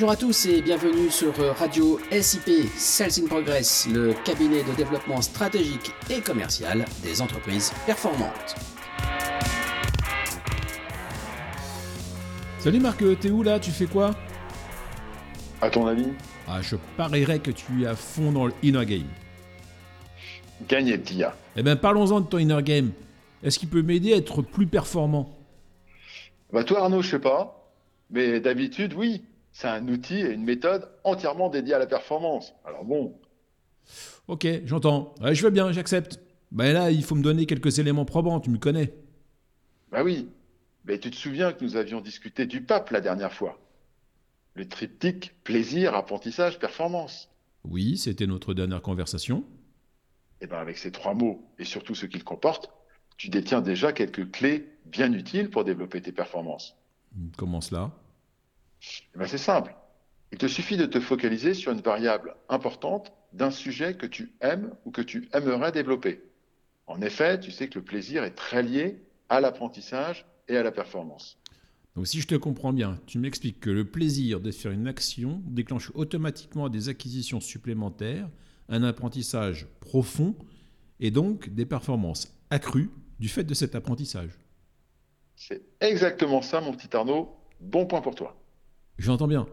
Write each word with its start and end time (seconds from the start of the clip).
Bonjour 0.00 0.12
à 0.12 0.16
tous 0.16 0.46
et 0.46 0.62
bienvenue 0.62 1.10
sur 1.10 1.36
Radio 1.58 2.00
SIP 2.10 2.48
Sales 2.74 3.22
in 3.22 3.26
Progress, 3.26 3.86
le 3.86 4.14
cabinet 4.24 4.62
de 4.64 4.74
développement 4.74 5.20
stratégique 5.20 5.92
et 6.08 6.22
commercial 6.22 6.86
des 7.02 7.20
entreprises 7.20 7.70
performantes. 7.84 8.54
Salut 12.60 12.80
Marc, 12.80 13.04
t'es 13.20 13.30
où 13.30 13.42
là? 13.42 13.60
Tu 13.60 13.70
fais 13.72 13.84
quoi? 13.84 14.12
À 15.60 15.68
ton 15.68 15.86
avis? 15.86 16.08
Ah, 16.48 16.62
je 16.62 16.76
parierais 16.96 17.40
que 17.40 17.50
tu 17.50 17.82
es 17.82 17.86
à 17.86 17.94
fond 17.94 18.32
dans 18.32 18.46
le 18.46 18.54
inner 18.62 18.86
game. 18.86 19.08
Gagner, 20.66 20.98
Tia. 20.98 21.36
Eh 21.56 21.62
ben 21.62 21.76
parlons-en 21.76 22.22
de 22.22 22.26
ton 22.26 22.38
inner 22.38 22.62
game. 22.62 22.92
Est-ce 23.42 23.58
qu'il 23.58 23.68
peut 23.68 23.82
m'aider 23.82 24.14
à 24.14 24.16
être 24.16 24.40
plus 24.40 24.66
performant? 24.66 25.36
Bah 26.54 26.64
toi 26.64 26.84
Arnaud, 26.84 27.02
je 27.02 27.10
sais 27.10 27.18
pas. 27.18 27.70
Mais 28.10 28.40
d'habitude, 28.40 28.94
oui. 28.96 29.24
C'est 29.52 29.68
un 29.68 29.86
outil 29.88 30.20
et 30.20 30.30
une 30.32 30.44
méthode 30.44 30.88
entièrement 31.04 31.48
dédiée 31.48 31.74
à 31.74 31.78
la 31.78 31.86
performance. 31.86 32.54
Alors 32.64 32.84
bon. 32.84 33.18
Ok, 34.28 34.46
j'entends. 34.64 35.14
je 35.22 35.42
veux 35.42 35.50
bien, 35.50 35.72
j'accepte. 35.72 36.20
Ben 36.52 36.72
là, 36.72 36.90
il 36.90 37.04
faut 37.04 37.14
me 37.14 37.22
donner 37.22 37.46
quelques 37.46 37.78
éléments 37.78 38.04
probants, 38.04 38.40
tu 38.40 38.50
me 38.50 38.58
connais. 38.58 38.92
Bah 39.90 40.02
oui. 40.02 40.28
Mais 40.84 40.98
tu 40.98 41.10
te 41.10 41.16
souviens 41.16 41.52
que 41.52 41.64
nous 41.64 41.76
avions 41.76 42.00
discuté 42.00 42.46
du 42.46 42.62
pape 42.62 42.90
la 42.90 43.00
dernière 43.00 43.32
fois 43.32 43.58
Le 44.54 44.66
triptyque 44.66 45.34
plaisir, 45.44 45.94
apprentissage, 45.94 46.58
performance. 46.58 47.28
Oui, 47.64 47.98
c'était 47.98 48.26
notre 48.26 48.54
dernière 48.54 48.82
conversation. 48.82 49.44
Et 50.40 50.44
eh 50.44 50.46
bien 50.46 50.56
avec 50.56 50.78
ces 50.78 50.90
trois 50.90 51.12
mots 51.12 51.44
et 51.58 51.64
surtout 51.64 51.94
ce 51.94 52.06
qu'ils 52.06 52.24
comportent, 52.24 52.70
tu 53.18 53.28
détiens 53.28 53.60
déjà 53.60 53.92
quelques 53.92 54.30
clés 54.30 54.66
bien 54.86 55.12
utiles 55.12 55.50
pour 55.50 55.64
développer 55.64 56.00
tes 56.00 56.12
performances. 56.12 56.74
Comment 57.36 57.60
cela? 57.60 57.80
ben, 57.82 57.92
C'est 58.80 59.38
simple. 59.38 59.74
Il 60.32 60.38
te 60.38 60.46
suffit 60.46 60.76
de 60.76 60.86
te 60.86 61.00
focaliser 61.00 61.54
sur 61.54 61.72
une 61.72 61.80
variable 61.80 62.36
importante 62.48 63.12
d'un 63.32 63.50
sujet 63.50 63.94
que 63.94 64.06
tu 64.06 64.32
aimes 64.40 64.74
ou 64.84 64.90
que 64.90 65.02
tu 65.02 65.28
aimerais 65.32 65.72
développer. 65.72 66.22
En 66.86 67.00
effet, 67.02 67.38
tu 67.38 67.50
sais 67.50 67.68
que 67.68 67.78
le 67.78 67.84
plaisir 67.84 68.24
est 68.24 68.34
très 68.34 68.62
lié 68.62 69.02
à 69.28 69.40
l'apprentissage 69.40 70.26
et 70.48 70.56
à 70.56 70.62
la 70.62 70.72
performance. 70.72 71.38
Donc 71.96 72.06
si 72.06 72.20
je 72.20 72.26
te 72.26 72.34
comprends 72.34 72.72
bien, 72.72 72.98
tu 73.06 73.18
m'expliques 73.18 73.60
que 73.60 73.70
le 73.70 73.84
plaisir 73.84 74.40
de 74.40 74.50
faire 74.50 74.72
une 74.72 74.86
action 74.86 75.42
déclenche 75.46 75.90
automatiquement 75.94 76.68
des 76.68 76.88
acquisitions 76.88 77.40
supplémentaires, 77.40 78.28
un 78.68 78.82
apprentissage 78.84 79.66
profond 79.80 80.36
et 81.00 81.10
donc 81.10 81.48
des 81.50 81.66
performances 81.66 82.32
accrues 82.50 82.90
du 83.18 83.28
fait 83.28 83.44
de 83.44 83.54
cet 83.54 83.74
apprentissage. 83.74 84.30
C'est 85.36 85.62
exactement 85.80 86.42
ça, 86.42 86.60
mon 86.60 86.72
petit 86.72 86.94
Arnaud. 86.96 87.36
Bon 87.60 87.86
point 87.86 88.00
pour 88.00 88.14
toi. 88.14 88.39
J'entends 89.00 89.28
bien. 89.28 89.46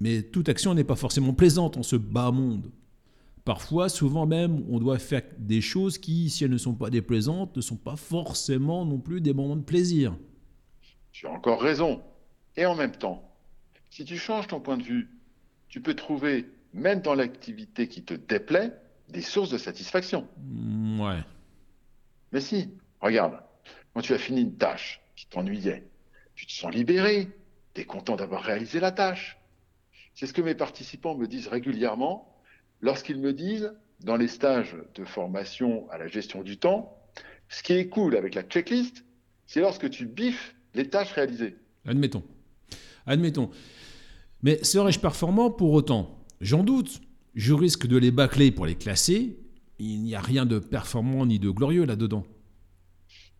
Mais 0.00 0.22
toute 0.22 0.48
action 0.48 0.72
n'est 0.72 0.82
pas 0.82 0.96
forcément 0.96 1.34
plaisante 1.34 1.76
en 1.76 1.82
ce 1.82 1.94
bas 1.94 2.30
monde. 2.30 2.72
Parfois, 3.44 3.90
souvent 3.90 4.24
même, 4.24 4.64
on 4.70 4.78
doit 4.78 4.98
faire 4.98 5.22
des 5.38 5.60
choses 5.60 5.98
qui, 5.98 6.30
si 6.30 6.44
elles 6.44 6.50
ne 6.50 6.56
sont 6.56 6.74
pas 6.74 6.88
déplaisantes, 6.88 7.54
ne 7.54 7.60
sont 7.60 7.76
pas 7.76 7.96
forcément 7.96 8.86
non 8.86 8.98
plus 8.98 9.20
des 9.20 9.34
moments 9.34 9.56
de 9.56 9.62
plaisir. 9.62 10.16
Tu 11.12 11.26
as 11.26 11.30
encore 11.30 11.60
raison. 11.60 12.02
Et 12.56 12.64
en 12.64 12.74
même 12.74 12.92
temps, 12.92 13.30
si 13.90 14.06
tu 14.06 14.16
changes 14.16 14.46
ton 14.46 14.60
point 14.60 14.78
de 14.78 14.82
vue, 14.82 15.10
tu 15.68 15.82
peux 15.82 15.94
trouver, 15.94 16.46
même 16.72 17.02
dans 17.02 17.14
l'activité 17.14 17.88
qui 17.88 18.02
te 18.02 18.14
déplaît, 18.14 18.72
des 19.10 19.22
sources 19.22 19.50
de 19.50 19.58
satisfaction. 19.58 20.26
Mm, 20.42 21.00
ouais. 21.00 21.20
Mais 22.32 22.40
si, 22.40 22.70
regarde, 23.00 23.38
quand 23.92 24.00
tu 24.00 24.14
as 24.14 24.18
fini 24.18 24.40
une 24.42 24.56
tâche 24.56 25.02
qui 25.14 25.26
t'ennuyait, 25.26 25.84
tu 26.34 26.46
te 26.46 26.52
sens 26.52 26.72
libéré, 26.72 27.28
tu 27.74 27.80
es 27.80 27.84
content 27.84 28.16
d'avoir 28.16 28.42
réalisé 28.42 28.80
la 28.80 28.92
tâche. 28.92 29.38
C'est 30.14 30.26
ce 30.26 30.32
que 30.32 30.42
mes 30.42 30.54
participants 30.54 31.16
me 31.16 31.26
disent 31.26 31.48
régulièrement 31.48 32.34
lorsqu'ils 32.80 33.20
me 33.20 33.32
disent, 33.32 33.72
dans 34.00 34.16
les 34.16 34.28
stages 34.28 34.76
de 34.94 35.04
formation 35.04 35.90
à 35.90 35.98
la 35.98 36.06
gestion 36.06 36.42
du 36.42 36.56
temps, 36.56 36.96
ce 37.48 37.62
qui 37.62 37.72
est 37.72 37.88
cool 37.88 38.16
avec 38.16 38.34
la 38.34 38.42
checklist, 38.42 39.04
c'est 39.46 39.60
lorsque 39.60 39.90
tu 39.90 40.06
biffes 40.06 40.54
les 40.74 40.88
tâches 40.88 41.12
réalisées. 41.12 41.56
Admettons. 41.86 42.22
Admettons. 43.06 43.50
Mais 44.42 44.62
serais-je 44.62 45.00
performant 45.00 45.50
pour 45.50 45.72
autant? 45.72 46.24
J'en 46.40 46.62
doute. 46.62 47.00
Je 47.34 47.52
risque 47.54 47.86
de 47.86 47.96
les 47.96 48.10
bâcler 48.10 48.50
pour 48.50 48.66
les 48.66 48.74
classer. 48.74 49.38
Il 49.78 50.02
n'y 50.02 50.14
a 50.14 50.20
rien 50.20 50.46
de 50.46 50.58
performant 50.58 51.24
ni 51.26 51.38
de 51.38 51.50
glorieux 51.50 51.84
là-dedans. 51.84 52.24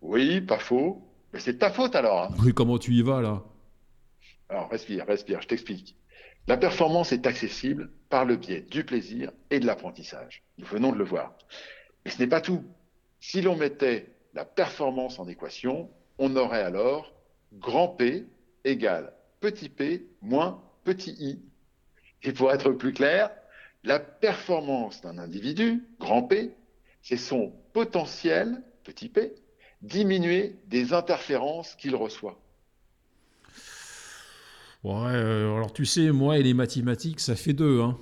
Oui, 0.00 0.40
pas 0.40 0.58
faux. 0.58 1.06
Mais 1.32 1.40
c'est 1.40 1.58
ta 1.58 1.70
faute 1.70 1.94
alors. 1.94 2.24
Hein. 2.24 2.36
Oui, 2.44 2.52
comment 2.54 2.78
tu 2.78 2.92
y 2.92 3.02
vas 3.02 3.20
là? 3.20 3.44
Alors, 4.50 4.68
respire, 4.68 5.06
respire, 5.06 5.40
je 5.40 5.48
t'explique. 5.48 5.96
La 6.46 6.56
performance 6.56 7.12
est 7.12 7.26
accessible 7.26 7.90
par 8.08 8.24
le 8.24 8.36
biais 8.36 8.62
du 8.62 8.84
plaisir 8.84 9.30
et 9.50 9.60
de 9.60 9.66
l'apprentissage. 9.66 10.42
Nous 10.58 10.66
venons 10.66 10.92
de 10.92 10.98
le 10.98 11.04
voir. 11.04 11.34
Mais 12.04 12.10
ce 12.10 12.18
n'est 12.18 12.28
pas 12.28 12.40
tout. 12.40 12.64
Si 13.20 13.40
l'on 13.40 13.56
mettait 13.56 14.12
la 14.34 14.44
performance 14.44 15.18
en 15.18 15.28
équation, 15.28 15.90
on 16.18 16.34
aurait 16.36 16.62
alors 16.62 17.12
grand 17.52 17.88
P 17.88 18.26
égale 18.64 19.12
petit 19.40 19.68
p 19.68 20.06
moins 20.20 20.62
petit 20.84 21.16
i. 21.18 21.40
Et 22.22 22.32
pour 22.32 22.52
être 22.52 22.72
plus 22.72 22.92
clair, 22.92 23.30
la 23.82 23.98
performance 23.98 25.00
d'un 25.00 25.18
individu, 25.18 25.82
grand 25.98 26.22
P, 26.22 26.54
c'est 27.02 27.16
son 27.16 27.52
potentiel, 27.72 28.62
petit 28.84 29.08
p, 29.08 29.34
diminué 29.80 30.56
des 30.66 30.92
interférences 30.92 31.74
qu'il 31.76 31.96
reçoit. 31.96 32.38
Ouais, 34.82 35.12
euh, 35.12 35.54
alors 35.54 35.72
tu 35.72 35.84
sais, 35.84 36.10
moi 36.10 36.38
et 36.38 36.42
les 36.42 36.54
mathématiques, 36.54 37.20
ça 37.20 37.36
fait 37.36 37.52
deux. 37.52 37.82
Hein. 37.82 37.98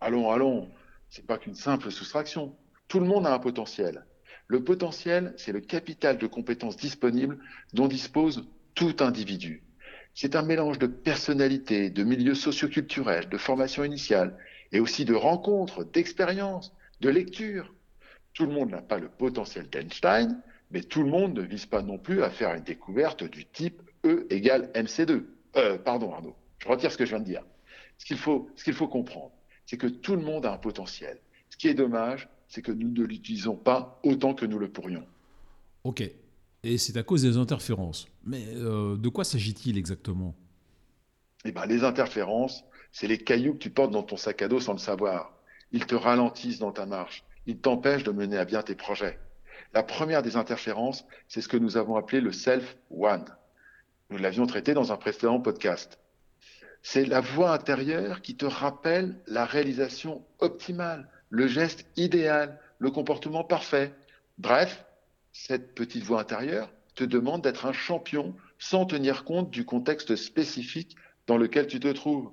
Allons, 0.00 0.30
allons, 0.30 0.68
c'est 1.08 1.26
pas 1.26 1.38
qu'une 1.38 1.54
simple 1.54 1.90
soustraction. 1.90 2.54
Tout 2.88 3.00
le 3.00 3.06
monde 3.06 3.26
a 3.26 3.32
un 3.32 3.38
potentiel. 3.38 4.04
Le 4.46 4.62
potentiel, 4.62 5.32
c'est 5.38 5.52
le 5.52 5.60
capital 5.60 6.18
de 6.18 6.26
compétences 6.26 6.76
disponibles 6.76 7.38
dont 7.72 7.88
dispose 7.88 8.46
tout 8.74 8.96
individu. 9.00 9.62
C'est 10.14 10.36
un 10.36 10.42
mélange 10.42 10.78
de 10.78 10.86
personnalité, 10.86 11.88
de 11.88 12.04
milieux 12.04 12.34
socioculturels, 12.34 13.30
de 13.30 13.38
formation 13.38 13.84
initiale, 13.84 14.36
et 14.70 14.80
aussi 14.80 15.06
de 15.06 15.14
rencontres, 15.14 15.84
d'expériences, 15.84 16.74
de 17.00 17.08
lectures. 17.08 17.72
Tout 18.34 18.44
le 18.44 18.52
monde 18.52 18.70
n'a 18.70 18.82
pas 18.82 18.98
le 18.98 19.08
potentiel 19.08 19.70
d'Einstein, 19.70 20.42
mais 20.70 20.82
tout 20.82 21.02
le 21.02 21.10
monde 21.10 21.34
ne 21.34 21.42
vise 21.42 21.66
pas 21.66 21.82
non 21.82 21.98
plus 21.98 22.22
à 22.22 22.30
faire 22.30 22.54
une 22.54 22.64
découverte 22.64 23.24
du 23.24 23.46
type 23.46 23.80
E 24.04 24.26
égale 24.28 24.70
MC2. 24.74 25.24
Euh, 25.56 25.78
pardon 25.78 26.12
Arnaud, 26.12 26.34
je 26.58 26.68
retire 26.68 26.90
ce 26.90 26.98
que 26.98 27.04
je 27.04 27.10
viens 27.10 27.20
de 27.20 27.24
dire. 27.24 27.42
Ce 27.98 28.04
qu'il 28.04 28.18
faut, 28.18 28.50
ce 28.56 28.64
qu'il 28.64 28.74
faut 28.74 28.88
comprendre, 28.88 29.32
c'est 29.66 29.76
que 29.76 29.86
tout 29.86 30.16
le 30.16 30.22
monde 30.22 30.46
a 30.46 30.52
un 30.52 30.58
potentiel. 30.58 31.18
Ce 31.50 31.56
qui 31.56 31.68
est 31.68 31.74
dommage, 31.74 32.28
c'est 32.48 32.62
que 32.62 32.72
nous 32.72 32.90
ne 32.90 33.04
l'utilisons 33.04 33.56
pas 33.56 34.00
autant 34.04 34.34
que 34.34 34.46
nous 34.46 34.58
le 34.58 34.68
pourrions. 34.68 35.06
Ok. 35.84 36.02
Et 36.62 36.78
c'est 36.78 36.96
à 36.96 37.02
cause 37.02 37.22
des 37.22 37.36
interférences. 37.36 38.08
Mais 38.24 38.44
euh, 38.56 38.96
de 38.96 39.08
quoi 39.08 39.24
s'agit-il 39.24 39.76
exactement? 39.76 40.34
Eh 41.44 41.52
ben, 41.52 41.66
les 41.66 41.84
interférences, 41.84 42.64
c'est 42.90 43.06
les 43.06 43.18
cailloux 43.18 43.52
que 43.52 43.58
tu 43.58 43.70
portes 43.70 43.90
dans 43.90 44.02
ton 44.02 44.16
sac 44.16 44.40
à 44.42 44.48
dos 44.48 44.60
sans 44.60 44.72
le 44.72 44.78
savoir. 44.78 45.32
Ils 45.72 45.86
te 45.86 45.94
ralentissent 45.94 46.58
dans 46.58 46.72
ta 46.72 46.86
marche. 46.86 47.24
Ils 47.46 47.58
t'empêchent 47.58 48.04
de 48.04 48.12
mener 48.12 48.38
à 48.38 48.44
bien 48.44 48.62
tes 48.62 48.74
projets. 48.74 49.18
La 49.74 49.82
première 49.82 50.22
des 50.22 50.36
interférences, 50.36 51.04
c'est 51.28 51.40
ce 51.40 51.48
que 51.48 51.56
nous 51.56 51.76
avons 51.76 51.96
appelé 51.96 52.20
le 52.20 52.32
self-one. 52.32 53.26
Nous 54.14 54.20
l'avions 54.20 54.46
traité 54.46 54.74
dans 54.74 54.92
un 54.92 54.96
précédent 54.96 55.40
podcast. 55.40 55.98
C'est 56.82 57.04
la 57.04 57.20
voix 57.20 57.52
intérieure 57.52 58.22
qui 58.22 58.36
te 58.36 58.44
rappelle 58.44 59.20
la 59.26 59.44
réalisation 59.44 60.24
optimale, 60.38 61.08
le 61.30 61.48
geste 61.48 61.84
idéal, 61.96 62.60
le 62.78 62.92
comportement 62.92 63.42
parfait. 63.42 63.92
Bref, 64.38 64.84
cette 65.32 65.74
petite 65.74 66.04
voix 66.04 66.20
intérieure 66.20 66.70
te 66.94 67.02
demande 67.02 67.42
d'être 67.42 67.66
un 67.66 67.72
champion 67.72 68.36
sans 68.60 68.86
tenir 68.86 69.24
compte 69.24 69.50
du 69.50 69.64
contexte 69.64 70.14
spécifique 70.14 70.94
dans 71.26 71.36
lequel 71.36 71.66
tu 71.66 71.80
te 71.80 71.88
trouves. 71.88 72.30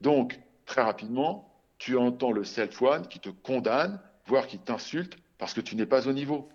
Donc, 0.00 0.40
très 0.64 0.80
rapidement, 0.80 1.62
tu 1.76 1.98
entends 1.98 2.32
le 2.32 2.44
self-one 2.44 3.06
qui 3.06 3.20
te 3.20 3.28
condamne, 3.28 4.00
voire 4.24 4.46
qui 4.46 4.58
t'insulte 4.58 5.18
parce 5.36 5.52
que 5.52 5.60
tu 5.60 5.76
n'es 5.76 5.84
pas 5.84 6.08
au 6.08 6.14
niveau. 6.14 6.48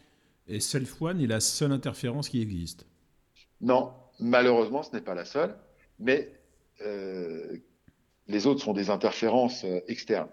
Et 0.47 0.59
self-one 0.59 1.21
est 1.21 1.27
la 1.27 1.41
seule 1.41 1.73
interférence 1.73 2.27
qui 2.27 2.41
existe 2.41 2.87
Non, 3.61 3.93
malheureusement, 4.23 4.83
ce 4.83 4.91
n'est 4.95 5.01
pas 5.01 5.13
la 5.13 5.25
seule, 5.25 5.55
mais 5.99 6.31
euh, 6.81 7.57
les 8.27 8.47
autres 8.47 8.63
sont 8.63 8.73
des 8.73 8.89
interférences 8.89 9.63
euh, 9.65 9.81
externes. 9.87 10.29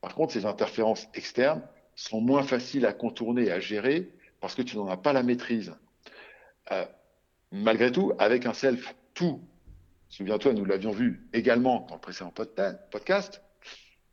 Par 0.00 0.14
contre, 0.14 0.32
ces 0.32 0.46
interférences 0.46 1.06
externes 1.14 1.62
sont 1.94 2.20
moins 2.20 2.42
faciles 2.42 2.86
à 2.86 2.92
contourner 2.92 3.44
et 3.44 3.52
à 3.52 3.60
gérer 3.60 4.10
parce 4.40 4.54
que 4.54 4.62
tu 4.62 4.76
n'en 4.76 4.88
as 4.88 4.96
pas 4.96 5.12
la 5.12 5.22
maîtrise. 5.22 5.74
Euh, 6.72 6.84
malgré 7.52 7.92
tout, 7.92 8.12
avec 8.18 8.46
un 8.46 8.52
self-tout, 8.54 9.40
souviens-toi, 10.08 10.52
nous 10.52 10.64
l'avions 10.64 10.90
vu 10.90 11.28
également 11.32 11.86
dans 11.88 11.94
le 11.94 12.00
précédent 12.00 12.32
podcast, 12.90 13.42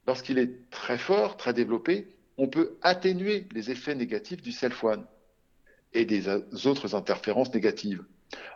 lorsqu'il 0.05 0.37
est 0.37 0.69
très 0.69 0.97
fort, 0.97 1.37
très 1.37 1.53
développé, 1.53 2.15
on 2.37 2.47
peut 2.47 2.77
atténuer 2.81 3.47
les 3.51 3.71
effets 3.71 3.95
négatifs 3.95 4.41
du 4.41 4.51
self-one 4.51 5.05
et 5.93 6.05
des 6.05 6.27
autres 6.65 6.95
interférences 6.95 7.53
négatives. 7.53 8.03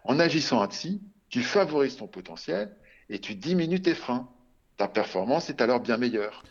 En 0.04 0.20
agissant 0.20 0.62
ainsi, 0.62 1.02
tu 1.30 1.42
favorises 1.42 1.98
ton 1.98 2.08
potentiel 2.08 2.76
et 3.10 3.20
tu 3.20 3.36
diminues 3.36 3.82
tes 3.82 3.96
freins. 3.96 4.30
Ta 4.78 4.88
performance 4.88 5.50
est 5.50 5.62
alors 5.62 5.80
bien 5.80 5.98
meilleure. 5.98 6.44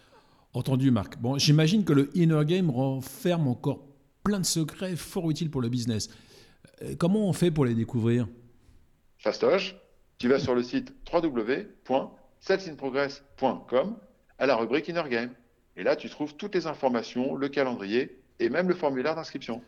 Entendu, 0.53 0.91
Marc. 0.91 1.19
Bon, 1.19 1.38
j'imagine 1.38 1.85
que 1.85 1.93
le 1.93 2.11
inner 2.17 2.44
game 2.44 2.71
renferme 2.71 3.47
encore 3.47 3.85
plein 4.25 4.41
de 4.41 4.47
secrets 4.47 4.97
fort 4.97 5.31
utiles 5.31 5.50
pour 5.50 5.61
le 5.61 5.69
business. 5.69 6.09
Euh, 6.83 6.94
comment 6.99 7.29
on 7.29 7.32
fait 7.32 7.50
pour 7.50 7.65
les 7.65 7.75
découvrir? 7.75 8.29
Fastoche, 9.19 9.77
tu 10.19 10.29
vas 10.29 10.39
sur 10.39 10.55
le 10.55 10.62
site 10.62 10.93
www.salsinprogress.com 11.12 13.97
à 14.39 14.47
la 14.47 14.56
rubrique 14.56 14.89
Inner 14.89 15.09
Game. 15.09 15.31
Et 15.77 15.82
là, 15.82 15.97
tu 15.97 16.09
trouves 16.09 16.37
toutes 16.37 16.55
les 16.55 16.67
informations, 16.67 17.35
le 17.35 17.49
calendrier 17.49 18.19
et 18.41 18.49
même 18.49 18.69
le 18.69 18.75
formulaire 18.75 19.15
d'inscription. 19.15 19.62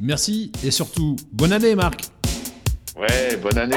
Merci 0.00 0.52
et 0.64 0.70
surtout, 0.70 1.16
bonne 1.32 1.52
année 1.52 1.74
Marc. 1.74 2.02
Ouais, 2.96 3.36
bonne 3.36 3.58
année, 3.58 3.76